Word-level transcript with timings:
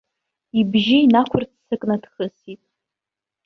Ибжьы 0.59 0.97
инақәырццакны 1.01 1.95
дхысит. 2.03 2.61